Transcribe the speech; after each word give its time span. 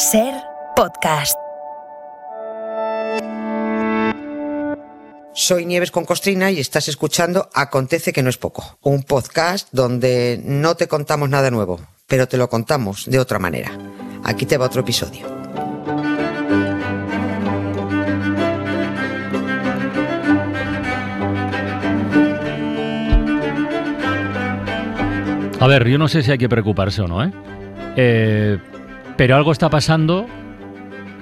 Ser 0.00 0.32
podcast. 0.76 1.36
Soy 5.34 5.66
Nieves 5.66 5.90
con 5.90 6.06
Costrina 6.06 6.50
y 6.50 6.58
estás 6.58 6.88
escuchando 6.88 7.50
Acontece 7.52 8.14
que 8.14 8.22
no 8.22 8.30
es 8.30 8.38
poco, 8.38 8.78
un 8.80 9.02
podcast 9.02 9.68
donde 9.72 10.40
no 10.42 10.74
te 10.74 10.88
contamos 10.88 11.28
nada 11.28 11.50
nuevo, 11.50 11.80
pero 12.06 12.26
te 12.28 12.38
lo 12.38 12.48
contamos 12.48 13.10
de 13.10 13.18
otra 13.18 13.38
manera. 13.38 13.72
Aquí 14.24 14.46
te 14.46 14.56
va 14.56 14.64
otro 14.64 14.80
episodio. 14.80 15.26
A 25.60 25.66
ver, 25.66 25.86
yo 25.86 25.98
no 25.98 26.08
sé 26.08 26.22
si 26.22 26.30
hay 26.30 26.38
que 26.38 26.48
preocuparse 26.48 27.02
o 27.02 27.06
no, 27.06 27.22
¿eh? 27.22 27.30
Eh, 27.96 28.58
pero 29.20 29.36
algo 29.36 29.52
está 29.52 29.68
pasando 29.68 30.26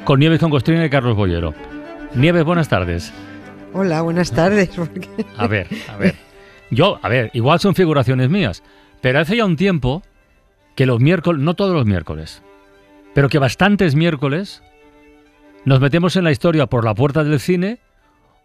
con 0.05 0.21
Nieves 0.21 0.39
con 0.39 0.51
Costrina 0.51 0.85
y 0.85 0.89
Carlos 0.89 1.17
Bollero. 1.17 1.53
Nieves, 2.15 2.45
buenas 2.45 2.69
tardes. 2.69 3.13
Hola, 3.73 4.03
buenas 4.03 4.31
tardes. 4.31 4.71
A 5.37 5.49
ver, 5.49 5.67
a 5.89 5.97
ver. 5.97 6.15
Yo, 6.71 7.01
a 7.03 7.09
ver, 7.09 7.33
igual 7.35 7.59
son 7.59 7.75
figuraciones 7.75 8.31
mías, 8.31 8.63
pero 9.01 9.19
hace 9.19 9.37
ya 9.37 9.45
un 9.45 9.57
tiempo 9.57 10.05
que 10.77 10.87
los 10.87 11.01
miércoles, 11.01 11.43
no 11.43 11.55
todos 11.55 11.75
los 11.75 11.87
miércoles, 11.87 12.41
pero 13.15 13.29
que 13.29 13.41
bastantes 13.41 13.97
miércoles 13.97 14.63
nos 15.65 15.81
metemos 15.81 16.15
en 16.15 16.23
la 16.23 16.31
historia 16.31 16.69
por 16.69 16.85
la 16.85 16.95
puerta 16.95 17.25
del 17.25 17.41
cine 17.41 17.81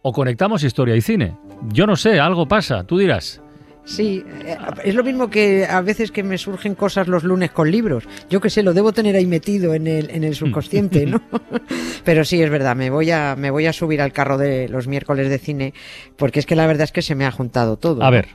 o 0.01 0.13
conectamos 0.13 0.63
historia 0.63 0.95
y 0.95 1.01
cine. 1.01 1.37
Yo 1.71 1.85
no 1.85 1.95
sé, 1.95 2.19
algo 2.19 2.47
pasa, 2.47 2.85
tú 2.85 2.97
dirás. 2.97 3.42
Sí, 3.85 4.23
eh, 4.45 4.57
es 4.83 4.95
lo 4.95 5.03
mismo 5.03 5.29
que 5.29 5.65
a 5.65 5.81
veces 5.81 6.11
que 6.11 6.23
me 6.23 6.37
surgen 6.37 6.75
cosas 6.75 7.07
los 7.07 7.23
lunes 7.23 7.51
con 7.51 7.69
libros. 7.69 8.05
Yo 8.29 8.39
que 8.39 8.49
sé, 8.49 8.63
lo 8.63 8.73
debo 8.73 8.93
tener 8.93 9.15
ahí 9.15 9.25
metido 9.25 9.73
en 9.73 9.87
el, 9.87 10.09
en 10.09 10.23
el 10.23 10.35
subconsciente, 10.35 11.05
¿no? 11.05 11.21
Pero 12.05 12.23
sí, 12.23 12.41
es 12.41 12.49
verdad, 12.49 12.75
me 12.75 12.89
voy, 12.89 13.11
a, 13.11 13.35
me 13.37 13.51
voy 13.51 13.65
a 13.65 13.73
subir 13.73 14.01
al 14.01 14.13
carro 14.13 14.37
de 14.37 14.69
los 14.69 14.87
miércoles 14.87 15.29
de 15.29 15.37
cine, 15.37 15.73
porque 16.15 16.39
es 16.39 16.45
que 16.45 16.55
la 16.55 16.67
verdad 16.67 16.85
es 16.85 16.91
que 16.91 17.01
se 17.01 17.15
me 17.15 17.25
ha 17.25 17.31
juntado 17.31 17.77
todo. 17.77 18.03
A 18.03 18.09
ver, 18.09 18.29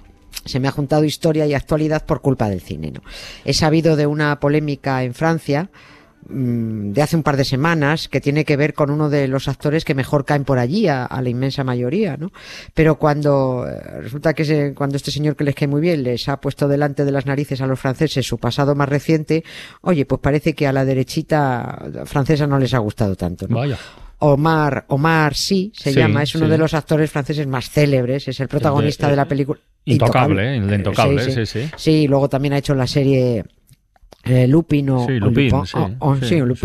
se 0.44 0.60
me 0.60 0.68
ha 0.68 0.72
juntado 0.72 1.04
historia 1.04 1.46
y 1.46 1.54
actualidad 1.54 2.04
por 2.04 2.20
culpa 2.20 2.48
del 2.48 2.60
cine. 2.60 2.92
¿no? 2.92 3.02
He 3.44 3.54
sabido 3.54 3.96
de 3.96 4.06
una 4.06 4.40
polémica 4.40 5.02
en 5.02 5.14
Francia 5.14 5.64
mm, 5.64 5.97
de 6.28 7.00
hace 7.02 7.16
un 7.16 7.22
par 7.22 7.36
de 7.36 7.44
semanas 7.44 8.08
que 8.08 8.20
tiene 8.20 8.44
que 8.44 8.56
ver 8.56 8.74
con 8.74 8.90
uno 8.90 9.08
de 9.08 9.28
los 9.28 9.48
actores 9.48 9.84
que 9.84 9.94
mejor 9.94 10.24
caen 10.24 10.44
por 10.44 10.58
allí, 10.58 10.86
a, 10.88 11.04
a 11.04 11.22
la 11.22 11.28
inmensa 11.28 11.64
mayoría, 11.64 12.16
¿no? 12.16 12.30
Pero 12.74 12.98
cuando 12.98 13.66
eh, 13.68 14.00
resulta 14.02 14.34
que 14.34 14.44
se- 14.44 14.74
cuando 14.74 14.96
este 14.96 15.10
señor 15.10 15.36
que 15.36 15.44
les 15.44 15.54
cae 15.54 15.68
muy 15.68 15.80
bien 15.80 16.02
les 16.02 16.28
ha 16.28 16.38
puesto 16.40 16.68
delante 16.68 17.04
de 17.04 17.12
las 17.12 17.26
narices 17.26 17.60
a 17.60 17.66
los 17.66 17.78
franceses 17.80 18.26
su 18.26 18.38
pasado 18.38 18.74
más 18.74 18.88
reciente, 18.88 19.44
oye, 19.80 20.04
pues 20.06 20.20
parece 20.20 20.54
que 20.54 20.66
a 20.66 20.72
la 20.72 20.84
derechita 20.84 21.82
francesa 22.04 22.46
no 22.46 22.58
les 22.58 22.74
ha 22.74 22.78
gustado 22.78 23.16
tanto, 23.16 23.46
¿no? 23.48 23.56
vaya. 23.56 23.78
Omar, 24.20 24.84
Omar 24.88 25.34
sí, 25.36 25.72
se 25.76 25.92
Sí, 25.92 25.98
llama, 26.00 26.24
es 26.24 26.34
uno 26.34 26.46
sí. 26.46 26.50
de 26.50 26.58
los 26.58 26.74
actores 26.74 27.08
franceses 27.10 27.46
más 27.46 27.70
célebres, 27.70 28.26
es 28.26 28.40
el 28.40 28.48
protagonista 28.48 29.06
de, 29.06 29.12
de- 29.12 29.16
la 29.16 29.28
película. 29.28 29.60
Intocable, 29.84 30.42
¿eh? 30.54 30.56
el 30.56 30.74
Intocable, 30.74 31.22
sí, 31.24 31.30
sí, 31.32 31.46
sí. 31.46 31.62
sí. 31.62 31.70
Sí, 31.76 32.08
luego 32.08 32.28
también 32.28 32.52
ha 32.54 32.58
hecho 32.58 32.74
la 32.74 32.86
serie 32.88 33.44
eh, 34.28 34.46
Lupin 34.46 34.90
o, 34.90 35.06
Sí, 35.06 35.12
o 35.16 35.20
Lupin, 35.26 35.50
Lupin, 35.50 35.66
sí, 35.66 35.78
o- 35.78 35.90
o- 36.00 36.16
sí, 36.16 36.26
sí, 36.26 36.36
Lupin. 36.40 36.56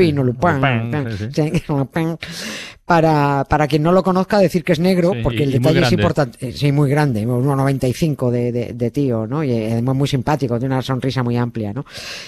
Para, 2.86 3.46
para 3.50 3.68
quien 3.68 3.82
no 3.82 3.94
lo 3.94 4.04
conozca, 4.04 4.38
decir 4.40 4.64
que 4.64 4.74
es 4.74 4.80
negro, 4.80 5.14
porque 5.24 5.40
y- 5.40 5.44
el 5.44 5.52
detalle 5.54 5.80
es 5.80 5.84
importante. 6.02 6.48
Eh, 6.50 6.54
Sí, 6.54 6.72
muy 6.74 6.90
grande, 6.90 7.26
1,95 7.26 8.30
de, 8.30 8.52
de, 8.52 8.74
de 8.74 8.92
tío, 8.92 9.26
¿no? 9.26 9.44
Y 9.44 9.52
eh, 9.52 9.72
además 9.72 9.96
muy 9.96 10.08
simpático, 10.08 10.60
tiene 10.60 10.76
una 10.76 10.82
sonrisa 10.82 11.24
muy 11.24 11.38
amplia, 11.38 11.72
¿no? 11.74 11.86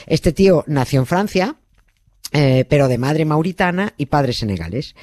Este 0.08 0.32
tío 0.32 0.64
nació 0.68 1.02
en 1.02 1.06
Francia, 1.06 1.56
eh, 2.32 2.66
pero 2.70 2.88
de 2.88 2.98
madre 2.98 3.26
mauritana 3.26 3.94
y 3.98 4.06
padre 4.06 4.32
senegalés. 4.34 4.96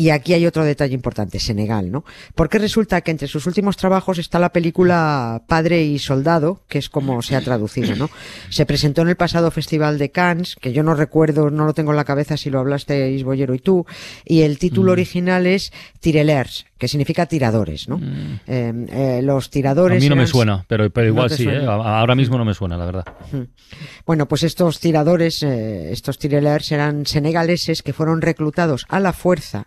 Y 0.00 0.08
aquí 0.08 0.32
hay 0.32 0.46
otro 0.46 0.64
detalle 0.64 0.94
importante, 0.94 1.38
Senegal, 1.38 1.90
¿no? 1.92 2.04
Porque 2.34 2.58
resulta 2.58 3.02
que 3.02 3.10
entre 3.10 3.28
sus 3.28 3.46
últimos 3.46 3.76
trabajos 3.76 4.16
está 4.18 4.38
la 4.38 4.50
película 4.50 5.42
Padre 5.46 5.82
y 5.82 5.98
Soldado, 5.98 6.62
que 6.68 6.78
es 6.78 6.88
como 6.88 7.20
se 7.20 7.36
ha 7.36 7.42
traducido, 7.42 7.94
¿no? 7.96 8.08
Se 8.48 8.64
presentó 8.64 9.02
en 9.02 9.08
el 9.08 9.16
pasado 9.16 9.50
Festival 9.50 9.98
de 9.98 10.10
Cannes, 10.10 10.56
que 10.58 10.72
yo 10.72 10.82
no 10.82 10.94
recuerdo, 10.94 11.50
no 11.50 11.66
lo 11.66 11.74
tengo 11.74 11.90
en 11.90 11.98
la 11.98 12.04
cabeza 12.06 12.38
si 12.38 12.48
lo 12.48 12.60
hablasteis 12.60 13.24
Bollero 13.24 13.54
y 13.54 13.58
tú, 13.58 13.84
y 14.24 14.40
el 14.40 14.58
título 14.58 14.92
original 14.92 15.46
es 15.46 15.70
Tirelers, 16.00 16.64
que 16.78 16.88
significa 16.88 17.26
tiradores, 17.26 17.86
¿no? 17.86 18.00
Eh, 18.46 18.72
eh, 18.88 19.20
los 19.22 19.48
A 19.48 19.50
tiradores 19.50 20.02
mí 20.02 20.08
no 20.08 20.16
me 20.16 20.26
suena, 20.26 20.64
pero, 20.66 20.88
pero 20.88 21.08
¿No 21.08 21.12
igual 21.12 21.30
sí, 21.30 21.44
¿eh? 21.46 21.58
A- 21.66 22.00
Ahora 22.00 22.14
mismo 22.14 22.38
no 22.38 22.46
me 22.46 22.54
suena, 22.54 22.78
la 22.78 22.86
verdad. 22.86 23.04
Bueno, 24.06 24.26
pues 24.26 24.44
estos 24.44 24.80
tiradores, 24.80 25.42
eh, 25.42 25.92
estos 25.92 26.18
tirelers 26.18 26.72
eran 26.72 27.04
senegaleses 27.04 27.82
que 27.82 27.92
fueron 27.92 28.22
reclutados 28.22 28.86
a 28.88 28.98
la 28.98 29.12
fuerza 29.12 29.66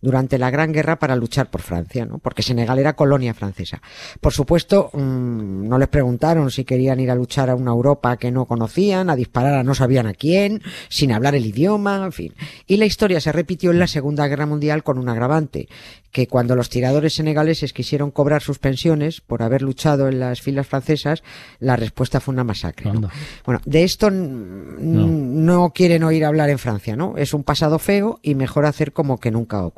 durante 0.00 0.38
la 0.38 0.50
Gran 0.50 0.72
Guerra 0.72 0.98
para 0.98 1.16
luchar 1.16 1.50
por 1.50 1.62
Francia, 1.62 2.06
¿no? 2.06 2.18
Porque 2.18 2.42
Senegal 2.42 2.78
era 2.78 2.94
colonia 2.94 3.34
francesa. 3.34 3.80
Por 4.20 4.32
supuesto, 4.32 4.90
mm, 4.92 5.68
no 5.68 5.78
les 5.78 5.88
preguntaron 5.88 6.50
si 6.50 6.64
querían 6.64 7.00
ir 7.00 7.10
a 7.10 7.14
luchar 7.14 7.50
a 7.50 7.54
una 7.54 7.70
Europa 7.70 8.16
que 8.16 8.30
no 8.30 8.46
conocían, 8.46 9.10
a 9.10 9.16
disparar 9.16 9.54
a 9.54 9.62
no 9.62 9.74
sabían 9.74 10.06
a 10.06 10.14
quién, 10.14 10.62
sin 10.88 11.12
hablar 11.12 11.34
el 11.34 11.46
idioma, 11.46 12.04
en 12.04 12.12
fin. 12.12 12.34
Y 12.66 12.76
la 12.76 12.86
historia 12.86 13.20
se 13.20 13.32
repitió 13.32 13.70
en 13.70 13.78
la 13.78 13.86
Segunda 13.86 14.26
Guerra 14.28 14.46
Mundial 14.46 14.82
con 14.82 14.98
un 14.98 15.08
agravante, 15.08 15.68
que 16.12 16.26
cuando 16.26 16.56
los 16.56 16.70
tiradores 16.70 17.14
senegaleses 17.14 17.72
quisieron 17.72 18.10
cobrar 18.10 18.42
sus 18.42 18.58
pensiones 18.58 19.20
por 19.20 19.42
haber 19.42 19.62
luchado 19.62 20.08
en 20.08 20.20
las 20.20 20.40
filas 20.40 20.66
francesas, 20.66 21.22
la 21.60 21.76
respuesta 21.76 22.20
fue 22.20 22.32
una 22.32 22.44
masacre. 22.44 22.90
Bueno, 23.44 23.60
de 23.64 23.84
esto 23.84 24.10
no. 24.10 25.72
quieren 25.74 26.02
oír 26.02 26.24
hablar 26.24 26.50
en 26.50 26.58
Francia, 26.58 26.96
¿no? 26.96 27.16
Es 27.16 27.34
un 27.34 27.44
pasado 27.44 27.78
feo 27.78 28.20
y 28.22 28.34
mejor 28.34 28.64
hacer 28.64 28.92
como 28.92 29.18
que 29.18 29.30
nunca 29.30 29.62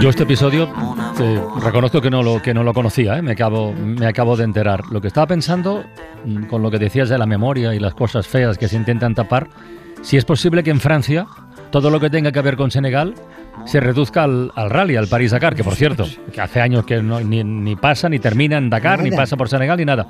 Yo 0.00 0.10
este 0.10 0.24
episodio 0.24 0.64
eh, 0.64 0.68
amour. 0.74 1.64
reconozco 1.64 2.00
que 2.00 2.10
no 2.10 2.22
lo 2.22 2.42
que 2.42 2.52
no 2.52 2.62
lo 2.64 2.74
conocía, 2.74 3.16
¿eh? 3.18 3.22
me 3.22 3.32
acabo 3.32 3.72
me 3.72 4.06
acabo 4.06 4.36
de 4.36 4.44
enterar. 4.44 4.82
Lo 4.90 5.00
que 5.00 5.08
estaba 5.08 5.26
pensando 5.26 5.84
mm, 6.24 6.44
con 6.44 6.62
lo 6.62 6.70
que 6.70 6.78
decías 6.78 7.08
de 7.08 7.16
la 7.18 7.26
memoria 7.26 7.74
y 7.74 7.78
las 7.78 7.94
cosas 7.94 8.26
feas 8.26 8.58
que 8.58 8.68
se 8.68 8.76
intentan 8.76 9.14
tapar, 9.14 9.48
si 10.02 10.16
es 10.16 10.24
posible 10.24 10.62
que 10.62 10.70
en 10.70 10.80
Francia 10.80 11.26
todo 11.70 11.90
lo 11.90 12.00
que 12.00 12.10
tenga 12.10 12.32
que 12.32 12.40
ver 12.40 12.56
con 12.56 12.70
Senegal 12.70 13.14
se 13.66 13.80
reduzca 13.80 14.24
al, 14.24 14.50
al 14.54 14.70
rally, 14.70 14.96
al 14.96 15.06
París 15.08 15.32
Dakar, 15.32 15.54
que 15.54 15.64
por 15.64 15.74
cierto, 15.74 16.06
que 16.32 16.40
hace 16.40 16.60
años 16.60 16.84
que 16.84 17.02
no- 17.02 17.20
ni, 17.20 17.42
ni 17.44 17.76
pasa 17.76 18.08
ni 18.08 18.18
termina 18.18 18.56
en 18.56 18.70
Dakar, 18.70 19.02
ni 19.02 19.10
pasa 19.10 19.36
por 19.36 19.48
Senegal 19.48 19.76
ni 19.78 19.84
nada. 19.84 20.06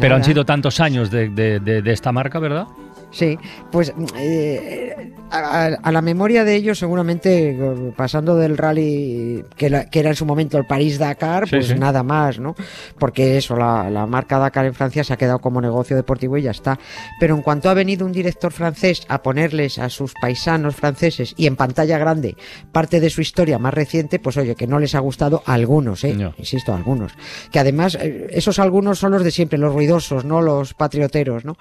Pero 0.00 0.14
han 0.16 0.22
sido 0.24 0.44
tantos 0.44 0.80
años 0.80 1.10
de, 1.10 1.28
de- 1.30 1.60
de- 1.60 1.82
de 1.82 1.92
esta 1.92 2.12
marca, 2.12 2.38
¿verdad? 2.38 2.66
Sí, 3.10 3.38
pues 3.72 3.94
eh, 4.16 5.12
a, 5.30 5.90
la 5.90 6.02
memoria 6.02 6.44
de 6.44 6.54
ellos 6.56 6.78
seguramente 6.78 7.56
pasando 7.96 8.36
del 8.36 8.58
rally 8.58 9.44
que, 9.56 9.70
la- 9.70 9.88
que 9.88 10.00
era 10.00 10.10
en 10.10 10.14
su 10.16 10.26
momento 10.26 10.58
el 10.58 10.66
París-Dakar, 10.66 11.48
pues 11.48 11.68
sí. 11.68 11.74
nada 11.74 12.02
más, 12.02 12.38
¿no? 12.38 12.54
Porque 12.98 13.38
eso, 13.38 13.56
la, 13.56 13.88
la 13.88 14.06
marca 14.06 14.38
Dakar 14.38 14.66
en 14.66 14.74
Francia 14.74 15.04
se 15.04 15.14
ha 15.14 15.16
quedado 15.16 15.38
como 15.38 15.60
negocio 15.62 15.96
deportivo 15.96 16.36
y 16.36 16.42
ya 16.42 16.50
está. 16.50 16.78
Pero 17.18 17.34
en 17.34 17.40
cuanto 17.40 17.70
ha 17.70 17.74
venido 17.74 18.04
un 18.04 18.12
director 18.12 18.52
francés 18.52 19.02
a 19.08 19.22
ponerles 19.22 19.78
a 19.78 19.88
sus 19.88 20.12
paisanos 20.20 20.76
franceses 20.76 21.32
y 21.38 21.46
en 21.46 21.56
pantalla 21.56 21.96
grande 21.96 22.36
parte 22.72 23.00
de 23.00 23.08
su 23.08 23.22
historia 23.22 23.58
más 23.58 23.72
reciente, 23.72 24.18
pues 24.18 24.36
oye, 24.36 24.54
que 24.54 24.66
no 24.66 24.78
les 24.78 24.94
ha 24.94 24.98
gustado 25.00 25.42
a 25.46 25.54
algunos, 25.54 26.04
¿eh? 26.04 26.12
No. 26.12 26.34
Insisto, 26.36 26.72
a 26.72 26.76
algunos. 26.76 27.12
Que 27.50 27.58
además, 27.58 27.96
eh, 28.00 28.26
esos 28.32 28.58
algunos 28.58 28.98
son 28.98 29.12
los 29.12 29.24
de 29.24 29.30
siempre, 29.30 29.58
los 29.58 29.72
ruidosos, 29.72 30.26
no 30.26 30.42
los 30.42 30.74
patrioteros, 30.74 31.46
¿no? 31.46 31.56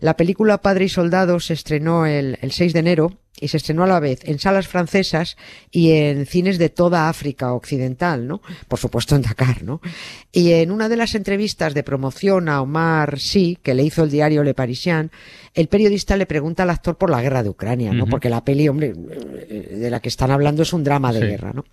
La 0.00 0.14
película 0.14 0.58
Padre 0.58 0.89
y 0.90 0.94
Soldado 0.94 1.38
se 1.40 1.54
estrenó 1.54 2.04
el, 2.06 2.38
el 2.42 2.50
6 2.52 2.72
de 2.72 2.78
enero 2.80 3.12
y 3.40 3.48
se 3.48 3.56
estrenó 3.56 3.84
a 3.84 3.86
la 3.86 4.00
vez 4.00 4.20
en 4.24 4.38
salas 4.38 4.66
francesas 4.68 5.36
y 5.70 5.92
en 5.92 6.26
cines 6.26 6.58
de 6.58 6.68
toda 6.68 7.08
África 7.08 7.52
Occidental, 7.54 8.26
¿no? 8.26 8.42
Por 8.68 8.78
supuesto 8.78 9.14
en 9.16 9.22
Dakar, 9.22 9.62
¿no? 9.62 9.80
Y 10.32 10.52
en 10.52 10.70
una 10.70 10.88
de 10.90 10.96
las 10.96 11.14
entrevistas 11.14 11.72
de 11.72 11.82
promoción 11.82 12.48
a 12.48 12.60
Omar 12.60 13.18
Sy, 13.18 13.56
que 13.62 13.72
le 13.74 13.84
hizo 13.84 14.02
el 14.04 14.10
diario 14.10 14.42
Le 14.42 14.52
Parisien, 14.52 15.10
el 15.54 15.68
periodista 15.68 16.16
le 16.16 16.26
pregunta 16.26 16.64
al 16.64 16.70
actor 16.70 16.98
por 16.98 17.08
la 17.08 17.22
guerra 17.22 17.42
de 17.42 17.48
Ucrania, 17.48 17.92
¿no? 17.92 18.06
Porque 18.06 18.28
la 18.28 18.44
peli, 18.44 18.68
hombre, 18.68 18.92
eh, 18.94 19.76
de 19.78 19.90
la 19.90 20.00
que 20.00 20.08
están 20.10 20.30
hablando 20.32 20.62
es 20.62 20.72
un 20.72 20.84
drama 20.84 21.12
de 21.12 21.20
Sí. 21.20 21.26
guerra, 21.26 21.52
¿no? 21.54 21.64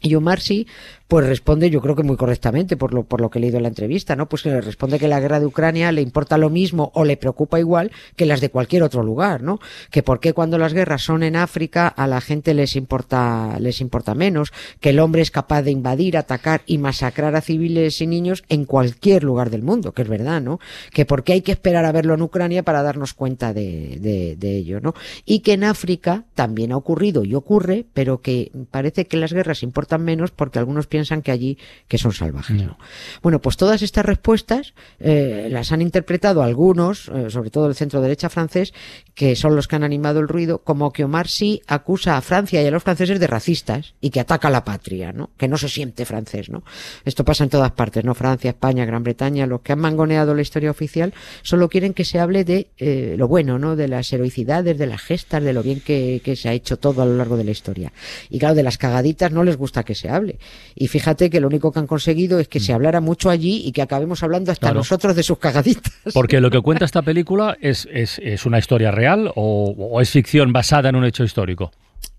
Y 0.00 0.14
Omar 0.14 0.38
Sy, 0.40 0.68
pues 1.08 1.26
responde, 1.26 1.70
yo 1.70 1.80
creo 1.80 1.96
que 1.96 2.02
muy 2.02 2.18
correctamente 2.18 2.76
por 2.76 2.92
lo, 2.92 3.04
por 3.04 3.22
lo 3.22 3.30
que 3.30 3.38
he 3.38 3.40
leído 3.40 3.56
en 3.56 3.62
la 3.62 3.70
entrevista, 3.70 4.14
¿no? 4.14 4.28
Pues 4.28 4.42
que 4.42 4.50
le 4.50 4.60
responde 4.60 4.98
que 4.98 5.08
la 5.08 5.20
guerra 5.20 5.40
de 5.40 5.46
Ucrania 5.46 5.90
le 5.90 6.02
importa 6.02 6.36
lo 6.36 6.50
mismo 6.50 6.92
o 6.94 7.06
le 7.06 7.16
preocupa 7.16 7.58
igual 7.58 7.90
que 8.14 8.26
las 8.26 8.42
de 8.42 8.50
cualquier 8.50 8.82
otro 8.82 9.02
lugar, 9.02 9.42
¿no? 9.42 9.58
Que 9.90 10.02
por 10.02 10.20
qué 10.20 10.34
cuando 10.34 10.58
las 10.58 10.74
guerras 10.74 11.02
son 11.02 11.22
en 11.22 11.34
África 11.34 11.88
a 11.88 12.06
la 12.06 12.20
gente 12.20 12.52
les 12.52 12.76
importa, 12.76 13.56
les 13.58 13.80
importa 13.80 14.14
menos, 14.14 14.52
que 14.80 14.90
el 14.90 14.98
hombre 14.98 15.22
es 15.22 15.30
capaz 15.30 15.62
de 15.62 15.70
invadir, 15.70 16.18
atacar 16.18 16.60
y 16.66 16.76
masacrar 16.76 17.34
a 17.36 17.40
civiles 17.40 18.02
y 18.02 18.06
niños 18.06 18.44
en 18.50 18.66
cualquier 18.66 19.24
lugar 19.24 19.48
del 19.48 19.62
mundo, 19.62 19.92
que 19.92 20.02
es 20.02 20.08
verdad, 20.08 20.42
¿no? 20.42 20.60
Que 20.92 21.06
por 21.06 21.24
qué 21.24 21.32
hay 21.32 21.40
que 21.40 21.52
esperar 21.52 21.86
a 21.86 21.92
verlo 21.92 22.12
en 22.12 22.20
Ucrania 22.20 22.62
para 22.62 22.82
darnos 22.82 23.14
cuenta 23.14 23.54
de, 23.54 24.36
de, 24.38 24.56
ello, 24.58 24.80
¿no? 24.82 24.92
Y 25.24 25.40
que 25.40 25.54
en 25.54 25.64
África 25.64 26.24
también 26.34 26.72
ha 26.72 26.76
ocurrido 26.76 27.24
y 27.24 27.34
ocurre, 27.34 27.86
pero 27.94 28.20
que 28.20 28.52
parece 28.70 29.06
que 29.06 29.16
las 29.16 29.32
guerras 29.32 29.62
importan 29.62 30.02
menos 30.02 30.32
porque 30.32 30.58
algunos 30.58 30.86
piensan 30.86 30.97
que 31.22 31.30
allí 31.30 31.58
que 31.88 31.98
son 31.98 32.12
salvajes. 32.12 32.56
No. 32.56 32.64
¿no? 32.64 32.78
Bueno, 33.22 33.40
pues 33.40 33.56
todas 33.56 33.82
estas 33.82 34.04
respuestas 34.04 34.74
eh, 35.00 35.48
las 35.50 35.72
han 35.72 35.82
interpretado 35.82 36.42
algunos, 36.42 37.08
eh, 37.08 37.30
sobre 37.30 37.50
todo 37.50 37.66
el 37.66 37.74
centro 37.74 38.00
derecha 38.00 38.28
francés, 38.28 38.72
que 39.14 39.36
son 39.36 39.56
los 39.56 39.68
que 39.68 39.76
han 39.76 39.84
animado 39.84 40.20
el 40.20 40.28
ruido, 40.28 40.58
como 40.58 40.92
que 40.92 41.04
Omar 41.04 41.28
sí 41.28 41.62
acusa 41.66 42.16
a 42.16 42.20
Francia 42.20 42.62
y 42.62 42.66
a 42.66 42.70
los 42.70 42.82
franceses 42.82 43.20
de 43.20 43.26
racistas 43.26 43.94
y 44.00 44.10
que 44.10 44.20
ataca 44.20 44.48
a 44.48 44.50
la 44.50 44.64
patria, 44.64 45.12
¿no? 45.12 45.30
Que 45.36 45.48
no 45.48 45.56
se 45.56 45.68
siente 45.68 46.04
francés, 46.04 46.50
¿no? 46.50 46.62
Esto 47.04 47.24
pasa 47.24 47.44
en 47.44 47.50
todas 47.50 47.72
partes, 47.72 48.04
¿no? 48.04 48.14
Francia, 48.14 48.50
España, 48.50 48.84
Gran 48.84 49.02
Bretaña, 49.02 49.46
los 49.46 49.60
que 49.62 49.72
han 49.72 49.80
mangoneado 49.80 50.34
la 50.34 50.42
historia 50.42 50.70
oficial 50.70 51.14
solo 51.42 51.68
quieren 51.68 51.94
que 51.94 52.04
se 52.04 52.20
hable 52.20 52.44
de 52.44 52.68
eh, 52.78 53.14
lo 53.16 53.28
bueno, 53.28 53.58
¿no? 53.58 53.76
De 53.76 53.88
las 53.88 54.12
heroicidades, 54.12 54.78
de 54.78 54.86
las 54.86 55.00
gestas, 55.00 55.42
de 55.42 55.52
lo 55.52 55.62
bien 55.62 55.80
que, 55.80 56.20
que 56.24 56.36
se 56.36 56.48
ha 56.48 56.52
hecho 56.52 56.78
todo 56.78 57.02
a 57.02 57.06
lo 57.06 57.16
largo 57.16 57.36
de 57.36 57.44
la 57.44 57.50
historia. 57.50 57.92
Y 58.30 58.38
claro, 58.38 58.54
de 58.54 58.62
las 58.62 58.78
cagaditas 58.78 59.32
no 59.32 59.44
les 59.44 59.56
gusta 59.56 59.84
que 59.84 59.94
se 59.94 60.08
hable. 60.08 60.38
Y 60.74 60.87
fíjate 60.88 61.30
que 61.30 61.40
lo 61.40 61.46
único 61.46 61.70
que 61.72 61.78
han 61.78 61.86
conseguido 61.86 62.38
es 62.40 62.48
que 62.48 62.60
se 62.60 62.72
hablara 62.72 63.00
mucho 63.00 63.30
allí 63.30 63.62
y 63.64 63.72
que 63.72 63.82
acabemos 63.82 64.22
hablando 64.22 64.50
hasta 64.52 64.66
Claro. 64.68 64.80
nosotros 64.80 65.14
de 65.14 65.22
sus 65.22 65.38
cagaditas. 65.38 65.92
Porque 66.12 66.40
lo 66.40 66.50
que 66.50 66.60
cuenta 66.60 66.84
esta 66.86 67.02
película 67.02 67.56
es, 67.60 67.86
es, 67.92 68.18
es 68.22 68.44
una 68.46 68.58
historia 68.58 68.90
real 68.90 69.30
o, 69.36 69.74
o 69.76 70.00
es 70.00 70.10
ficción 70.10 70.52
basada 70.52 70.88
en 70.88 70.96
un 70.96 71.04
hecho 71.04 71.22
histórico. 71.24 71.70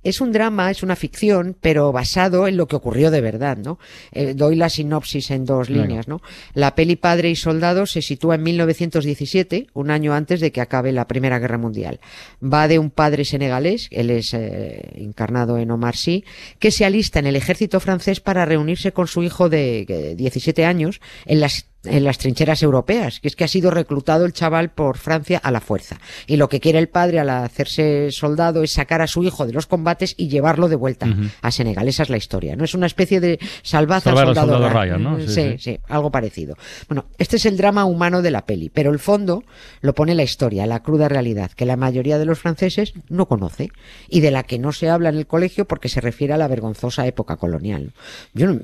Es 0.04 0.22
un 0.22 0.32
drama, 0.32 0.72
es 0.72 0.82
una 0.82 0.96
ficción, 0.96 1.58
pero 1.60 1.92
basado 1.92 2.48
en 2.48 2.56
lo 2.56 2.68
que 2.68 2.76
ocurrió 2.76 3.12
de 3.12 3.22
verdad, 3.22 3.58
¿no? 3.58 3.80
Eh, 4.12 4.34
doy 4.34 4.56
la 4.56 4.70
sinopsis 4.70 5.32
en 5.32 5.46
dos 5.46 5.70
líneas, 5.70 6.08
¿no? 6.08 6.22
La 6.54 6.74
peli 6.76 6.96
Padre 6.96 7.30
y 7.30 7.36
Soldado 7.36 7.86
se 7.86 8.02
sitúa 8.02 8.36
en 8.36 8.44
1917, 8.44 9.68
un 9.74 9.92
año 9.92 10.14
antes 10.14 10.40
de 10.40 10.52
que 10.52 10.62
acabe 10.62 10.92
la 10.92 11.08
Primera 11.08 11.40
Guerra 11.40 11.58
Mundial. 11.58 12.00
Va 12.42 12.68
de 12.68 12.80
un 12.80 12.92
padre 12.92 13.26
senegalés, 13.26 13.90
él 13.92 14.10
es 14.10 14.34
eh, 14.34 14.92
encarnado 14.96 15.58
en 15.58 15.72
Omar 15.72 15.96
Sy, 15.96 16.24
que 16.60 16.72
se 16.72 16.86
alista 16.86 17.20
en 17.20 17.28
el 17.28 17.36
ejército 17.36 17.80
francés 17.80 18.22
para 18.22 18.46
reunirse 18.46 18.94
con 18.94 19.08
su 19.08 19.24
hijo 19.24 19.50
de 19.50 19.86
eh, 19.88 20.16
17 20.16 20.66
años 20.66 21.02
en 21.26 21.42
las 21.42 21.66
en 21.86 22.04
las 22.04 22.18
trincheras 22.18 22.62
europeas, 22.62 23.20
que 23.20 23.28
es 23.28 23.36
que 23.36 23.44
ha 23.44 23.48
sido 23.48 23.72
reclutado 23.72 24.26
el 24.26 24.34
chaval 24.34 24.70
por 24.70 24.98
Francia 24.98 25.40
a 25.42 25.52
la 25.52 25.62
fuerza. 25.62 26.00
Y 26.28 26.36
lo 26.36 26.50
que 26.50 26.60
quiere 26.60 26.80
el 26.80 26.90
padre 26.90 27.20
al 27.20 27.30
hacerse 27.30 28.12
soldado 28.12 28.64
es 28.64 28.74
sacar 28.74 29.02
a 29.02 29.08
su 29.08 29.24
hijo 29.24 29.46
de 29.46 29.54
los 29.54 29.66
combates 29.66 29.89
y 30.18 30.28
llevarlo 30.28 30.68
de 30.68 30.76
vuelta 30.76 31.08
a 31.42 31.52
Senegal. 31.52 31.88
Esa 31.88 32.04
es 32.04 32.10
la 32.10 32.18
historia, 32.18 32.56
¿no? 32.56 32.64
Es 32.64 32.74
una 32.74 32.86
especie 32.86 33.20
de 33.20 33.40
salvaza 33.64 34.12
soldado, 34.12 34.34
soldado 34.36 34.70
Ryan. 34.70 35.04
¿no? 35.04 35.20
Sí, 35.20 35.28
Sí, 35.28 35.34
sí, 35.42 35.58
sí. 35.58 35.80
algo 35.88 36.12
parecido. 36.12 36.56
Bueno, 36.88 37.06
este 37.18 37.38
es 37.38 37.46
el 37.46 37.58
drama 37.58 37.86
humano 37.86 38.22
de 38.22 38.32
la 38.32 38.46
peli, 38.46 38.70
pero 38.70 38.92
el 38.92 39.00
fondo 39.00 39.44
lo 39.82 39.94
pone 39.94 40.16
la 40.16 40.24
historia, 40.24 40.66
la 40.66 40.82
cruda 40.82 41.08
realidad, 41.10 41.52
que 41.52 41.66
la 41.66 41.78
mayoría 41.78 42.18
de 42.18 42.26
los 42.26 42.40
franceses 42.40 42.94
no 43.10 43.28
conoce 43.28 43.70
y 44.10 44.20
de 44.22 44.32
la 44.32 44.44
que 44.44 44.60
no 44.60 44.72
se 44.72 44.90
habla 44.90 45.10
en 45.10 45.18
el 45.18 45.28
colegio 45.28 45.66
porque 45.66 45.90
se 45.90 46.02
refiere 46.02 46.34
a 46.34 46.38
la 46.38 46.48
vergonzosa 46.48 47.06
época 47.08 47.38
colonial. 47.38 47.94
Yo 48.34 48.48
no, 48.48 48.60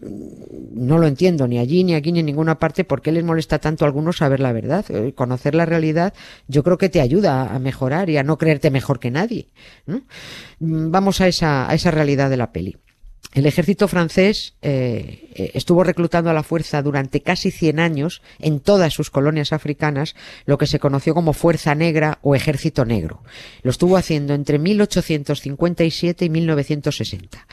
no 0.73 0.97
lo 0.97 1.07
entiendo 1.07 1.47
ni 1.47 1.57
allí, 1.59 1.83
ni 1.83 1.93
aquí, 1.95 2.11
ni 2.11 2.19
en 2.19 2.25
ninguna 2.25 2.59
parte, 2.59 2.83
por 2.83 3.01
qué 3.01 3.11
les 3.11 3.23
molesta 3.23 3.59
tanto 3.59 3.85
a 3.85 3.87
algunos 3.87 4.17
saber 4.17 4.39
la 4.39 4.51
verdad. 4.53 4.85
Eh, 4.89 5.13
Conocer 5.15 5.55
la 5.55 5.65
realidad 5.65 6.13
yo 6.47 6.63
creo 6.63 6.77
que 6.77 6.89
te 6.89 7.01
ayuda 7.01 7.53
a 7.53 7.59
mejorar 7.59 8.09
y 8.09 8.17
a 8.17 8.23
no 8.23 8.37
creerte 8.37 8.69
mejor 8.71 8.99
que 8.99 9.11
nadie. 9.11 9.47
¿no? 9.85 10.01
Mm, 10.59 10.91
Vamos 11.15 11.21
a 11.21 11.27
esa, 11.29 11.69
a 11.69 11.73
esa 11.73 11.91
realidad 11.91 12.29
de 12.29 12.35
la 12.35 12.51
peli. 12.51 12.75
El 13.33 13.45
ejército 13.45 13.87
francés 13.87 14.55
eh, 14.61 15.29
eh, 15.33 15.51
estuvo 15.53 15.81
reclutando 15.85 16.29
a 16.29 16.33
la 16.33 16.43
fuerza 16.43 16.81
durante 16.81 17.21
casi 17.21 17.51
100 17.51 17.79
años 17.79 18.21
en 18.37 18.59
todas 18.59 18.93
sus 18.93 19.11
colonias 19.11 19.53
africanas 19.53 20.13
lo 20.45 20.57
que 20.57 20.67
se 20.67 20.79
conoció 20.79 21.13
como 21.13 21.31
Fuerza 21.31 21.73
Negra 21.73 22.19
o 22.21 22.35
Ejército 22.35 22.83
Negro. 22.83 23.23
Lo 23.61 23.71
estuvo 23.71 23.95
haciendo 23.95 24.33
entre 24.33 24.59
1857 24.59 26.25
y 26.25 26.29
1960. 26.29 27.47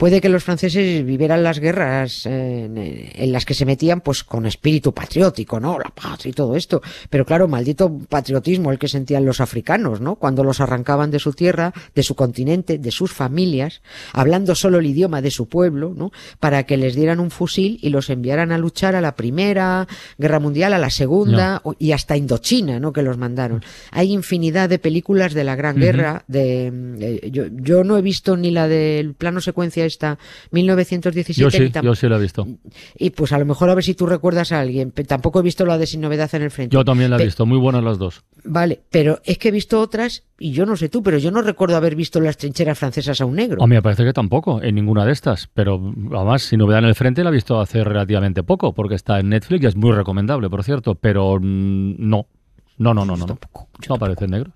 Puede 0.00 0.22
que 0.22 0.30
los 0.30 0.44
franceses 0.44 1.04
vivieran 1.04 1.42
las 1.42 1.58
guerras 1.58 2.24
eh, 2.24 2.64
en, 2.64 2.78
en 2.78 3.32
las 3.32 3.44
que 3.44 3.52
se 3.52 3.66
metían 3.66 4.00
pues 4.00 4.24
con 4.24 4.46
espíritu 4.46 4.94
patriótico, 4.94 5.60
¿no? 5.60 5.78
La 5.78 5.90
patria 5.90 6.30
y 6.30 6.32
todo 6.32 6.56
esto. 6.56 6.80
Pero 7.10 7.26
claro, 7.26 7.48
maldito 7.48 7.98
patriotismo 8.08 8.72
el 8.72 8.78
que 8.78 8.88
sentían 8.88 9.26
los 9.26 9.42
africanos, 9.42 10.00
¿no? 10.00 10.14
Cuando 10.14 10.42
los 10.42 10.62
arrancaban 10.62 11.10
de 11.10 11.18
su 11.18 11.34
tierra, 11.34 11.74
de 11.94 12.02
su 12.02 12.14
continente, 12.14 12.78
de 12.78 12.90
sus 12.90 13.12
familias, 13.12 13.82
hablando 14.14 14.54
solo 14.54 14.78
el 14.78 14.86
idioma 14.86 15.20
de 15.20 15.30
su 15.30 15.48
pueblo, 15.48 15.92
¿no? 15.94 16.12
Para 16.38 16.62
que 16.62 16.78
les 16.78 16.94
dieran 16.94 17.20
un 17.20 17.30
fusil 17.30 17.78
y 17.82 17.90
los 17.90 18.08
enviaran 18.08 18.52
a 18.52 18.56
luchar 18.56 18.96
a 18.96 19.02
la 19.02 19.16
primera 19.16 19.86
guerra 20.16 20.40
mundial, 20.40 20.72
a 20.72 20.78
la 20.78 20.88
segunda 20.88 21.60
y 21.78 21.92
hasta 21.92 22.16
Indochina, 22.16 22.80
¿no? 22.80 22.94
Que 22.94 23.02
los 23.02 23.18
mandaron. 23.18 23.62
Hay 23.90 24.12
infinidad 24.12 24.70
de 24.70 24.78
películas 24.78 25.34
de 25.34 25.44
la 25.44 25.56
Gran. 25.56 25.76
Guerra, 25.76 26.24
de, 26.26 26.72
eh, 27.00 27.30
yo, 27.30 27.44
yo 27.50 27.84
no 27.84 27.98
he 27.98 28.02
visto 28.02 28.38
ni 28.38 28.50
la 28.50 28.66
del 28.66 29.12
plano 29.12 29.42
secuencia 29.42 29.89
esta 29.90 30.18
1917 30.52 31.40
Yo 31.40 31.50
sí, 31.50 31.70
yo 31.82 31.94
sí 31.94 32.06
lo 32.08 32.16
he 32.16 32.20
visto. 32.20 32.46
y 32.98 33.10
pues 33.10 33.32
a 33.32 33.38
lo 33.38 33.44
mejor 33.46 33.68
a 33.70 33.74
ver 33.74 33.84
si 33.84 33.94
tú 33.94 34.06
recuerdas 34.06 34.52
a 34.52 34.60
alguien. 34.60 34.92
Tampoco 34.92 35.40
he 35.40 35.42
visto 35.42 35.66
la 35.66 35.76
de 35.78 35.86
Sin 35.86 36.00
Novedad 36.00 36.34
en 36.34 36.42
el 36.42 36.50
Frente. 36.50 36.74
Yo 36.74 36.84
también 36.84 37.10
la 37.10 37.16
he 37.16 37.20
Pe- 37.20 37.24
visto, 37.26 37.44
muy 37.46 37.58
buenas 37.58 37.82
las 37.84 37.98
dos. 37.98 38.22
Vale, 38.44 38.80
pero 38.90 39.20
es 39.24 39.38
que 39.38 39.48
he 39.48 39.52
visto 39.52 39.80
otras 39.80 40.24
y 40.38 40.52
yo 40.52 40.64
no 40.64 40.76
sé 40.76 40.88
tú, 40.88 41.02
pero 41.02 41.18
yo 41.18 41.30
no 41.30 41.42
recuerdo 41.42 41.76
haber 41.76 41.94
visto 41.94 42.20
las 42.20 42.36
trincheras 42.38 42.78
francesas 42.78 43.20
a 43.20 43.26
un 43.26 43.36
negro. 43.36 43.62
A 43.62 43.66
mí 43.66 43.74
me 43.74 43.82
parece 43.82 44.04
que 44.04 44.12
tampoco, 44.12 44.62
en 44.62 44.74
ninguna 44.74 45.04
de 45.04 45.12
estas. 45.12 45.48
Pero 45.52 45.80
además, 46.14 46.42
si 46.42 46.56
novedad 46.56 46.78
en 46.80 46.86
el 46.86 46.94
frente, 46.94 47.22
la 47.22 47.30
he 47.30 47.32
visto 47.34 47.60
hace 47.60 47.84
relativamente 47.84 48.42
poco, 48.42 48.72
porque 48.72 48.94
está 48.94 49.20
en 49.20 49.28
Netflix 49.28 49.64
y 49.64 49.66
es 49.66 49.76
muy 49.76 49.92
recomendable, 49.92 50.48
por 50.48 50.64
cierto. 50.64 50.94
Pero 50.94 51.36
mm, 51.40 51.94
no, 51.98 52.26
no, 52.78 52.94
no, 52.94 53.04
no, 53.04 53.16
no. 53.16 53.26
No, 53.26 53.38
no 53.88 53.94
aparece 53.94 54.24
en 54.24 54.30
negro. 54.30 54.50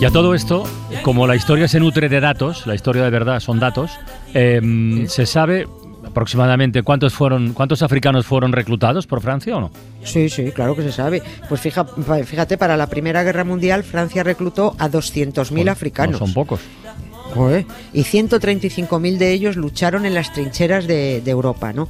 Y 0.00 0.04
a 0.04 0.10
todo 0.10 0.34
esto, 0.34 0.64
como 1.02 1.28
la 1.28 1.36
historia 1.36 1.68
se 1.68 1.78
nutre 1.78 2.08
de 2.08 2.18
datos, 2.18 2.66
la 2.66 2.74
historia 2.74 3.04
de 3.04 3.10
verdad 3.10 3.38
son 3.38 3.60
datos, 3.60 3.92
em, 4.34 5.06
¿se 5.06 5.26
sabe 5.26 5.68
aproximadamente 6.12 6.82
cuántos 6.82 7.14
fueron, 7.14 7.54
cuántos 7.54 7.82
africanos 7.82 8.26
fueron 8.26 8.52
reclutados 8.52 9.06
por 9.06 9.20
Francia 9.22 9.56
o 9.56 9.60
no? 9.60 9.70
Sí, 10.04 10.28
sí, 10.28 10.52
claro 10.52 10.76
que 10.76 10.82
se 10.82 10.92
sabe. 10.92 11.22
Pues 11.48 11.60
fija, 11.60 11.84
fíjate, 12.24 12.58
para 12.58 12.76
la 12.76 12.86
Primera 12.86 13.22
Guerra 13.22 13.44
Mundial 13.44 13.82
Francia 13.82 14.22
reclutó 14.22 14.76
a 14.78 14.88
200.000 14.90 15.64
No 15.64 15.72
africanos. 15.72 16.18
son 16.18 16.32
pocos. 16.34 16.60
Joder, 17.34 17.66
y 17.92 18.02
135.000 18.02 19.16
de 19.16 19.32
ellos 19.32 19.56
lucharon 19.56 20.04
en 20.06 20.14
las 20.14 20.32
trincheras 20.32 20.86
de, 20.86 21.20
de 21.20 21.30
Europa, 21.30 21.72
¿no? 21.72 21.88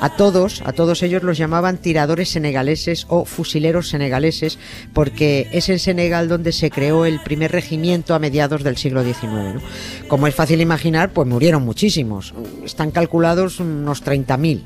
A 0.00 0.16
todos, 0.16 0.62
a 0.64 0.72
todos 0.72 1.02
ellos 1.02 1.22
los 1.22 1.38
llamaban 1.38 1.78
tiradores 1.78 2.30
senegaleses 2.30 3.06
o 3.08 3.24
fusileros 3.24 3.88
senegaleses, 3.88 4.58
porque 4.92 5.48
es 5.52 5.68
en 5.68 5.78
Senegal 5.78 6.28
donde 6.28 6.52
se 6.52 6.70
creó 6.70 7.04
el 7.06 7.20
primer 7.20 7.52
regimiento 7.52 8.14
a 8.14 8.18
mediados 8.18 8.62
del 8.62 8.76
siglo 8.76 9.02
XIX, 9.02 9.22
¿no? 9.24 9.60
Como 10.08 10.26
es 10.26 10.34
fácil 10.34 10.60
imaginar, 10.60 11.10
pues 11.10 11.26
murieron 11.26 11.64
muchísimos. 11.64 12.34
Están 12.64 12.90
calculados 12.90 13.60
unos 13.60 14.04
30.000. 14.04 14.62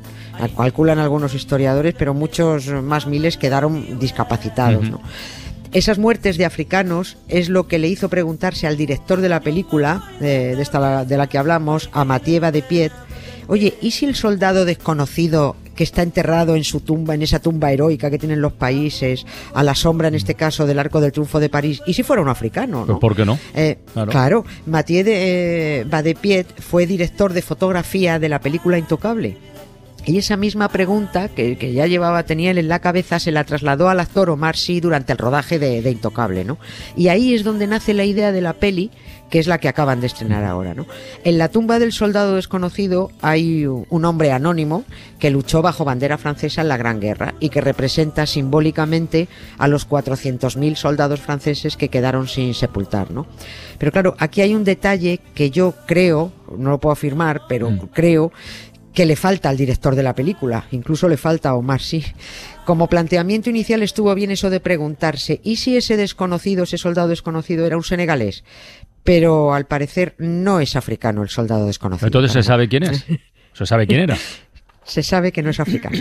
Calculan 0.57 0.99
algunos 0.99 1.35
historiadores, 1.35 1.95
pero 1.99 2.15
muchos 2.15 2.69
más 2.69 3.07
miles 3.07 3.37
quedaron 3.37 3.99
discapacitados. 3.99 4.87
Esas 5.73 5.99
muertes 5.99 6.39
de 6.39 6.45
africanos 6.45 7.19
es 7.29 7.49
lo 7.49 7.69
que 7.69 7.79
le 7.79 7.89
hizo 7.89 8.09
preguntarse 8.09 8.67
al 8.67 8.77
director 8.77 9.21
de 9.21 9.29
la 9.29 9.41
película, 9.41 10.03
eh, 10.21 10.55
de, 10.57 10.63
esta 10.63 11.05
de 11.05 11.17
la 11.17 11.27
que 11.27 11.39
hablamos, 11.39 11.91
a 11.93 12.05
Matieva 12.05 12.51
de 12.51 12.63
Piet, 12.63 12.93
oye, 13.49 13.75
¿y 13.83 13.91
si 13.91 14.07
el 14.07 14.15
soldado 14.15 14.65
desconocido 14.65 15.57
que 15.75 15.85
está 15.85 16.03
enterrado 16.03 16.57
en 16.57 16.65
su 16.65 16.81
tumba, 16.81 17.15
en 17.15 17.23
esa 17.23 17.39
tumba 17.39 17.71
heroica 17.71 18.11
que 18.11 18.19
tienen 18.19 18.41
los 18.41 18.53
países, 18.53 19.25
a 19.55 19.63
la 19.63 19.77
sombra 19.77 20.09
en 20.09 20.17
este 20.17 20.35
caso 20.35 20.67
del 20.67 20.79
Arco 20.81 21.01
del 21.01 21.13
Triunfo 21.13 21.39
de 21.39 21.49
París, 21.49 21.81
y 21.87 21.95
si 21.95 22.03
fuera 22.03 22.21
un 22.21 22.29
africano, 22.29 22.85
Pues. 22.85 22.99
¿Por 22.99 23.15
qué 23.15 23.25
no? 23.25 23.39
Eh, 23.55 23.79
Claro. 23.93 24.11
claro. 24.11 24.45
Mathieu 24.67 25.05
de 25.05 25.81
eh, 25.81 25.85
Badepiet 25.85 26.47
fue 26.61 26.87
director 26.87 27.33
de 27.33 27.43
fotografía 27.43 28.19
de 28.19 28.29
la 28.29 28.41
película 28.41 28.77
Intocable. 28.77 29.37
Y 30.09 30.17
esa 30.17 30.39
misma 30.39 30.71
pregunta 30.71 31.29
que, 31.29 31.59
que, 31.59 31.75
ya 31.75 31.87
llevaba, 31.87 32.23
tenía 32.23 32.51
él 32.51 32.57
en 32.57 32.69
la 32.69 32.79
cabeza, 32.79 33.19
se 33.19 33.31
la 33.31 33.45
trasladó 33.45 33.91
al 33.91 34.01
actor 34.01 34.31
Omar 34.31 34.57
Sy 34.57 34.81
durante 34.81 35.13
el 35.13 35.19
rodaje 35.19 35.59
de, 35.59 35.83
de, 35.83 35.91
Intocable, 35.91 36.47
¿no? 36.47 36.57
Y 36.97 37.09
ahí 37.09 37.35
es 37.35 37.45
donde 37.45 37.67
nace 37.67 37.93
la 37.93 38.05
idea 38.05 38.33
de 38.33 38.41
la 38.41 38.55
peli, 38.55 38.91
que 39.29 39.39
es 39.39 39.47
la 39.47 39.59
que 39.59 39.69
acaban 39.69 40.01
de 40.01 40.07
estrenar 40.07 40.45
ahora, 40.45 40.73
¿no? 40.73 40.87
En 41.25 41.37
la 41.37 41.51
tumba 41.51 41.79
del 41.79 41.93
soldado 41.93 42.37
desconocido 42.37 43.11
hay 43.21 43.67
un 43.67 44.05
hombre 44.07 44.33
anónimo 44.33 44.85
que 45.19 45.31
luchó 45.31 45.61
bajo 45.61 45.85
bandera 45.85 46.17
francesa 46.17 46.63
en 46.63 46.69
la 46.69 46.79
Gran 46.79 47.01
Guerra 47.01 47.35
y 47.39 47.51
que 47.51 47.61
representa 47.61 48.25
simbólicamente 48.25 49.29
a 49.59 49.69
los 49.69 49.87
400.000 49.87 50.77
soldados 50.77 51.21
franceses 51.21 51.77
que 51.77 51.91
quedaron 51.91 52.29
sin 52.29 52.55
sepultar, 52.55 53.11
¿no? 53.11 53.27
Pero 53.77 53.93
claro, 53.93 54.17
aquí 54.19 54.41
hay 54.41 54.55
un 54.55 54.65
detalle 54.65 55.21
que 55.35 55.51
yo 55.51 55.75
creo, 55.87 56.33
no 56.57 56.71
lo 56.71 56.79
puedo 56.79 56.95
afirmar, 56.95 57.43
pero 57.47 57.71
mm. 57.71 57.79
creo 57.93 58.33
que 58.99 59.07
le 59.07 59.15
falta 59.15 59.49
al 59.49 59.57
director 59.57 59.95
de 59.95 60.03
la 60.03 60.13
película, 60.13 60.67
incluso 60.73 61.09
le 61.09 61.17
falta 61.17 61.51
a 61.51 61.55
Omar 61.55 61.81
sí. 61.81 62.05
Como 62.65 62.89
planteamiento 62.89 63.49
inicial 63.49 63.85
estuvo 63.85 64.13
bien 64.13 64.33
eso 64.33 64.51
de 64.51 64.59
preguntarse, 64.59 65.41
¿y 65.45 65.55
si 65.55 65.77
ese 65.77 65.97
desconocido, 65.97 66.65
ese 66.65 66.79
soldado 66.79 67.07
desconocido 67.07 67.65
era 67.65 67.77
un 67.77 67.85
senegalés? 67.85 68.43
Pero 69.05 69.55
al 69.55 69.67
parecer 69.67 70.17
no 70.19 70.59
es 70.59 70.75
africano 70.75 71.23
el 71.23 71.29
soldado 71.29 71.67
desconocido. 71.67 72.09
Entonces 72.09 72.33
se 72.33 72.43
sabe 72.43 72.69
quién 72.69 72.83
es. 72.83 73.05
Se 73.53 73.67
sabe 73.67 73.87
quién 73.87 74.01
era. 74.01 74.17
se 74.83 75.05
sabe 75.05 75.31
que 75.31 75.45
no 75.45 75.51
es 75.51 75.61
africano. 75.61 75.99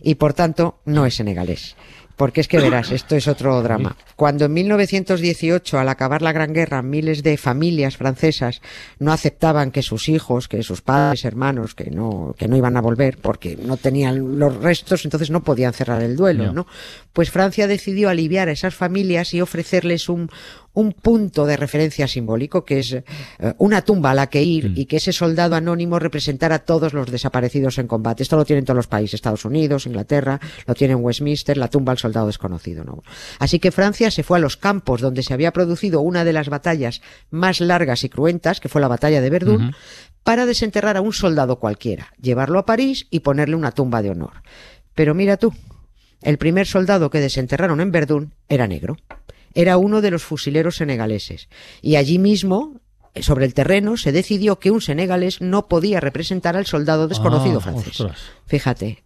Y 0.00 0.16
por 0.16 0.34
tanto 0.34 0.80
no 0.84 1.06
es 1.06 1.14
senegalés. 1.14 1.76
Porque 2.16 2.40
es 2.40 2.48
que 2.48 2.58
verás, 2.58 2.92
esto 2.92 3.14
es 3.14 3.28
otro 3.28 3.62
drama. 3.62 3.94
Cuando 4.16 4.46
en 4.46 4.54
1918, 4.54 5.78
al 5.78 5.88
acabar 5.90 6.22
la 6.22 6.32
Gran 6.32 6.54
Guerra, 6.54 6.80
miles 6.80 7.22
de 7.22 7.36
familias 7.36 7.98
francesas 7.98 8.62
no 8.98 9.12
aceptaban 9.12 9.70
que 9.70 9.82
sus 9.82 10.08
hijos, 10.08 10.48
que 10.48 10.62
sus 10.62 10.80
padres, 10.80 11.26
hermanos, 11.26 11.74
que 11.74 11.90
no, 11.90 12.34
que 12.38 12.48
no 12.48 12.56
iban 12.56 12.76
a 12.78 12.80
volver 12.80 13.18
porque 13.18 13.56
no 13.56 13.76
tenían 13.76 14.38
los 14.38 14.56
restos, 14.56 15.04
entonces 15.04 15.30
no 15.30 15.44
podían 15.44 15.74
cerrar 15.74 16.02
el 16.02 16.16
duelo, 16.16 16.54
¿no? 16.54 16.66
Pues 17.12 17.30
Francia 17.30 17.66
decidió 17.66 18.08
aliviar 18.08 18.48
a 18.48 18.52
esas 18.52 18.74
familias 18.74 19.34
y 19.34 19.42
ofrecerles 19.42 20.08
un, 20.08 20.30
un 20.76 20.92
punto 20.92 21.46
de 21.46 21.56
referencia 21.56 22.06
simbólico, 22.06 22.66
que 22.66 22.80
es 22.80 22.92
eh, 22.92 23.04
una 23.56 23.80
tumba 23.80 24.10
a 24.10 24.14
la 24.14 24.26
que 24.26 24.42
ir 24.42 24.74
y 24.76 24.84
que 24.84 24.98
ese 24.98 25.10
soldado 25.10 25.56
anónimo 25.56 25.98
representara 25.98 26.56
a 26.56 26.58
todos 26.60 26.92
los 26.92 27.10
desaparecidos 27.10 27.78
en 27.78 27.86
combate. 27.86 28.22
Esto 28.22 28.36
lo 28.36 28.44
tienen 28.44 28.66
todos 28.66 28.76
los 28.76 28.86
países, 28.86 29.14
Estados 29.14 29.46
Unidos, 29.46 29.86
Inglaterra, 29.86 30.38
lo 30.66 30.74
tienen 30.74 30.98
Westminster, 31.00 31.56
la 31.56 31.68
tumba 31.68 31.92
al 31.92 31.98
soldado 31.98 32.26
desconocido. 32.26 32.84
¿no? 32.84 33.02
Así 33.38 33.58
que 33.58 33.72
Francia 33.72 34.10
se 34.10 34.22
fue 34.22 34.36
a 34.36 34.40
los 34.40 34.58
campos 34.58 35.00
donde 35.00 35.22
se 35.22 35.32
había 35.32 35.50
producido 35.50 36.02
una 36.02 36.24
de 36.24 36.34
las 36.34 36.50
batallas 36.50 37.00
más 37.30 37.60
largas 37.62 38.04
y 38.04 38.10
cruentas, 38.10 38.60
que 38.60 38.68
fue 38.68 38.82
la 38.82 38.88
batalla 38.88 39.22
de 39.22 39.30
Verdún, 39.30 39.74
para 40.24 40.44
desenterrar 40.44 40.98
a 40.98 41.00
un 41.00 41.14
soldado 41.14 41.58
cualquiera, 41.58 42.12
llevarlo 42.20 42.58
a 42.58 42.66
París 42.66 43.06
y 43.10 43.20
ponerle 43.20 43.56
una 43.56 43.72
tumba 43.72 44.02
de 44.02 44.10
honor. 44.10 44.42
Pero 44.94 45.14
mira 45.14 45.38
tú, 45.38 45.54
el 46.20 46.36
primer 46.36 46.66
soldado 46.66 47.08
que 47.08 47.20
desenterraron 47.20 47.80
en 47.80 47.92
Verdún 47.92 48.34
era 48.46 48.66
negro 48.66 48.98
era 49.56 49.76
uno 49.78 50.00
de 50.00 50.12
los 50.12 50.22
fusileros 50.22 50.76
senegaleses. 50.76 51.48
Y 51.82 51.96
allí 51.96 52.18
mismo, 52.20 52.80
sobre 53.20 53.46
el 53.46 53.54
terreno, 53.54 53.96
se 53.96 54.12
decidió 54.12 54.58
que 54.60 54.70
un 54.70 54.80
senegalés 54.80 55.40
no 55.40 55.66
podía 55.66 55.98
representar 55.98 56.56
al 56.56 56.66
soldado 56.66 57.08
desconocido 57.08 57.58
Ah, 57.58 57.62
francés. 57.62 58.00
ostras. 58.00 58.20
Fíjate. 58.46 59.02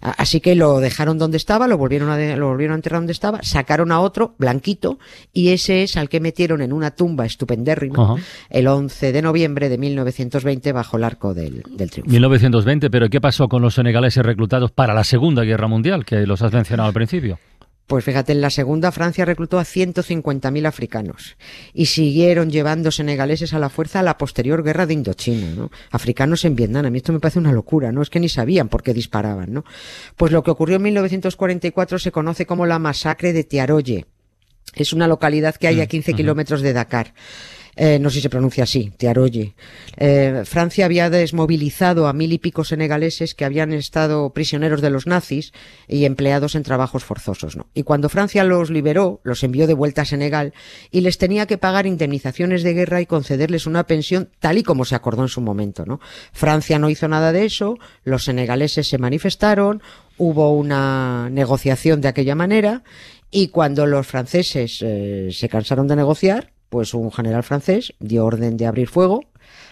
Así 0.00 0.40
que 0.40 0.54
lo 0.54 0.78
dejaron 0.78 1.18
donde 1.18 1.36
estaba, 1.36 1.66
lo 1.66 1.76
volvieron, 1.76 2.08
a 2.08 2.16
de- 2.16 2.36
lo 2.36 2.46
volvieron 2.46 2.74
a 2.74 2.76
enterrar 2.76 3.00
donde 3.00 3.12
estaba, 3.12 3.42
sacaron 3.42 3.90
a 3.90 3.98
otro, 4.00 4.36
blanquito, 4.38 5.00
y 5.32 5.48
ese 5.48 5.82
es 5.82 5.96
al 5.96 6.08
que 6.08 6.20
metieron 6.20 6.62
en 6.62 6.72
una 6.72 6.92
tumba 6.92 7.26
estupendérrima 7.26 8.14
el 8.50 8.68
11 8.68 9.10
de 9.10 9.22
noviembre 9.22 9.68
de 9.68 9.78
1920 9.78 10.70
bajo 10.70 10.96
el 10.96 11.02
arco 11.02 11.34
del, 11.34 11.64
del 11.70 11.90
triunfo. 11.90 12.08
1920, 12.12 12.88
pero 12.88 13.08
¿qué 13.10 13.20
pasó 13.20 13.48
con 13.48 13.62
los 13.62 13.74
senegaleses 13.74 14.24
reclutados 14.24 14.70
para 14.70 14.94
la 14.94 15.02
Segunda 15.02 15.42
Guerra 15.42 15.66
Mundial, 15.66 16.04
que 16.04 16.24
los 16.24 16.40
has 16.42 16.52
mencionado 16.52 16.86
al 16.88 16.94
principio? 16.94 17.40
Pues 17.86 18.02
fíjate, 18.02 18.32
en 18.32 18.40
la 18.40 18.48
segunda 18.48 18.92
Francia 18.92 19.26
reclutó 19.26 19.58
a 19.58 19.64
150.000 19.64 20.66
africanos 20.66 21.36
y 21.74 21.86
siguieron 21.86 22.50
llevando 22.50 22.90
senegaleses 22.90 23.52
a 23.52 23.58
la 23.58 23.68
fuerza 23.68 24.00
a 24.00 24.02
la 24.02 24.16
posterior 24.16 24.62
guerra 24.62 24.86
de 24.86 24.94
Indochina, 24.94 25.50
¿no? 25.54 25.70
Africanos 25.90 26.46
en 26.46 26.56
Vietnam. 26.56 26.86
A 26.86 26.90
mí 26.90 26.96
esto 26.98 27.12
me 27.12 27.20
parece 27.20 27.38
una 27.38 27.52
locura, 27.52 27.92
¿no? 27.92 28.00
Es 28.00 28.08
que 28.08 28.20
ni 28.20 28.30
sabían 28.30 28.68
por 28.70 28.82
qué 28.82 28.94
disparaban, 28.94 29.52
¿no? 29.52 29.64
Pues 30.16 30.32
lo 30.32 30.42
que 30.42 30.50
ocurrió 30.50 30.76
en 30.76 30.82
1944 30.82 31.98
se 31.98 32.10
conoce 32.10 32.46
como 32.46 32.64
la 32.64 32.78
masacre 32.78 33.34
de 33.34 33.44
Tiaroye. 33.44 34.06
Es 34.74 34.94
una 34.94 35.06
localidad 35.06 35.54
que 35.56 35.68
hay 35.68 35.82
a 35.82 35.86
15 35.86 36.14
kilómetros 36.14 36.62
de 36.62 36.72
Dakar. 36.72 37.12
Eh, 37.76 37.98
no 37.98 38.10
sé 38.10 38.16
si 38.16 38.22
se 38.22 38.30
pronuncia 38.30 38.64
así, 38.64 38.92
Tiaroye. 38.96 39.54
Eh, 39.96 40.42
Francia 40.44 40.84
había 40.84 41.10
desmovilizado 41.10 42.06
a 42.06 42.12
mil 42.12 42.32
y 42.32 42.38
pico 42.38 42.64
senegaleses 42.64 43.34
que 43.34 43.44
habían 43.44 43.72
estado 43.72 44.30
prisioneros 44.30 44.80
de 44.80 44.90
los 44.90 45.06
nazis 45.06 45.52
y 45.88 46.04
empleados 46.04 46.54
en 46.54 46.62
trabajos 46.62 47.04
forzosos. 47.04 47.56
¿no? 47.56 47.66
Y 47.74 47.82
cuando 47.82 48.08
Francia 48.08 48.44
los 48.44 48.70
liberó, 48.70 49.20
los 49.24 49.42
envió 49.42 49.66
de 49.66 49.74
vuelta 49.74 50.02
a 50.02 50.04
Senegal 50.04 50.54
y 50.90 51.00
les 51.00 51.18
tenía 51.18 51.46
que 51.46 51.58
pagar 51.58 51.86
indemnizaciones 51.86 52.62
de 52.62 52.74
guerra 52.74 53.00
y 53.00 53.06
concederles 53.06 53.66
una 53.66 53.86
pensión 53.86 54.28
tal 54.38 54.58
y 54.58 54.62
como 54.62 54.84
se 54.84 54.94
acordó 54.94 55.22
en 55.22 55.28
su 55.28 55.40
momento. 55.40 55.84
¿no? 55.84 56.00
Francia 56.32 56.78
no 56.78 56.90
hizo 56.90 57.08
nada 57.08 57.32
de 57.32 57.44
eso, 57.44 57.78
los 58.04 58.24
senegaleses 58.24 58.88
se 58.88 58.98
manifestaron, 58.98 59.82
hubo 60.16 60.52
una 60.52 61.28
negociación 61.30 62.00
de 62.00 62.08
aquella 62.08 62.34
manera 62.34 62.82
y 63.30 63.48
cuando 63.48 63.86
los 63.86 64.06
franceses 64.06 64.78
eh, 64.80 65.30
se 65.32 65.48
cansaron 65.48 65.88
de 65.88 65.96
negociar, 65.96 66.53
pues 66.74 66.92
un 66.92 67.12
general 67.12 67.44
francés 67.44 67.94
dio 68.00 68.26
orden 68.26 68.56
de 68.56 68.66
abrir 68.66 68.88
fuego, 68.88 69.20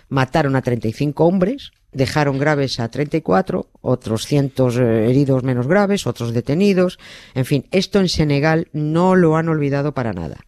mataron 0.09 0.55
a 0.55 0.63
35 0.63 1.25
hombres, 1.27 1.73
dejaron 1.91 2.39
graves 2.39 2.79
a 2.79 2.89
34, 2.93 3.71
otros 3.81 4.25
cientos 4.25 4.77
eh, 4.77 5.11
heridos 5.11 5.43
menos 5.43 5.67
graves, 5.67 6.07
otros 6.07 6.33
detenidos, 6.33 7.01
en 7.35 7.45
fin, 7.45 7.67
esto 7.73 7.99
en 7.99 8.09
Senegal 8.09 8.69
no 8.73 9.17
lo 9.17 9.37
han 9.37 9.49
olvidado 9.49 9.95
para 9.95 10.13
nada. 10.13 10.47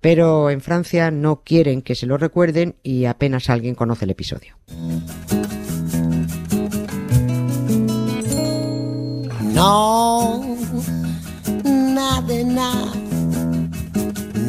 Pero 0.00 0.48
en 0.48 0.60
Francia 0.60 1.10
no 1.10 1.42
quieren 1.42 1.82
que 1.82 1.96
se 1.96 2.06
lo 2.06 2.18
recuerden 2.18 2.76
y 2.84 3.06
apenas 3.06 3.50
alguien 3.50 3.74
conoce 3.74 4.04
el 4.04 4.12
episodio. 4.12 4.54
No, 9.52 10.56
nada 11.64 12.44
nada. 12.44 12.92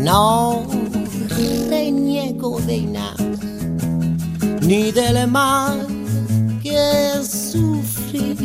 No 0.03 0.76
reniego 1.69 2.59
de 2.61 2.81
nada, 2.81 3.15
ni 4.61 4.91
del 4.91 5.27
mal 5.27 5.85
que 6.63 6.77
sufrí, 7.23 8.35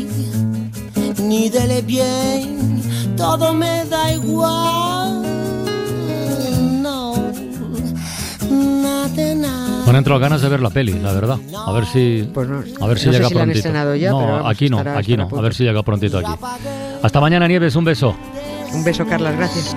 ni 1.19 1.49
del 1.49 1.83
bien, 1.85 2.83
todo 3.17 3.53
me 3.55 3.85
da 3.87 4.13
igual. 4.13 5.23
No, 6.83 7.15
nada 8.51 9.09
de 9.09 9.35
nada. 9.35 9.85
Han 9.87 9.97
entrado 9.97 10.21
ganas 10.21 10.41
de 10.43 10.49
ver 10.49 10.61
la 10.61 10.71
peli, 10.71 10.93
la 10.93 11.13
verdad. 11.13 11.39
A 11.67 11.73
ver 11.73 11.85
si, 11.87 12.29
Pues 12.33 12.49
no- 12.49 12.63
a 12.81 12.87
ver 12.87 12.99
si 12.99 13.07
no 13.07 13.13
sé 13.13 13.19
llega 13.19 13.29
si 13.29 13.35
la 13.35 13.43
han 13.43 13.49
prontito. 13.51 13.95
ya, 13.97 14.11
no, 14.11 14.19
pero 14.21 14.33
vamos, 14.33 14.51
aquí 14.51 14.69
no, 14.69 14.79
estará- 14.79 14.99
aquí 14.99 15.13
estará 15.13 15.31
no. 15.31 15.39
a 15.39 15.43
ver 15.43 15.55
si 15.55 15.65
llega 15.65 15.83
prontito 15.83 16.19
aquí. 16.19 16.33
Hasta 17.03 17.21
mañana, 17.21 17.47
Nieves. 17.49 17.75
Un 17.77 17.85
beso. 17.85 18.15
Un 18.73 18.85
beso, 18.85 19.05
Carlas, 19.07 19.37
gracias. 19.37 19.77